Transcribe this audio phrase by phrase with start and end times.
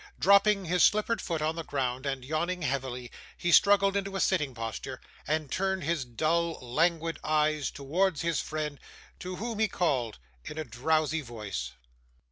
[0.19, 4.55] Dropping his slippered foot on the ground, and, yawning heavily, he struggled into a sitting
[4.55, 8.79] posture, and turned his dull languid eyes towards his friend,
[9.19, 11.73] to whom he called in a drowsy voice.